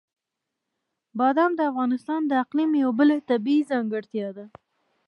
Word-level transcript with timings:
بادام 1.19 1.51
د 1.55 1.61
افغانستان 1.71 2.21
د 2.27 2.31
اقلیم 2.43 2.71
یوه 2.83 2.93
بله 2.99 3.15
طبیعي 3.29 3.63
ځانګړتیا 3.71 4.27
ده. 4.37 4.45